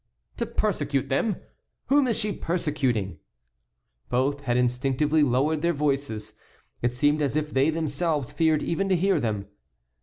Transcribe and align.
"To 0.37 0.47
persecute 0.47 1.09
them! 1.09 1.35
Whom 1.85 2.07
is 2.07 2.17
she 2.17 2.31
persecuting?" 2.35 3.19
Both 4.09 4.39
had 4.45 4.57
instinctively 4.57 5.21
lowered 5.21 5.61
their 5.61 5.73
voices; 5.73 6.33
it 6.81 6.95
seemed 6.95 7.21
as 7.21 7.35
if 7.35 7.51
they 7.53 7.69
themselves 7.69 8.33
feared 8.33 8.63
even 8.63 8.89
to 8.89 8.95
hear 8.95 9.19
them. 9.19 9.45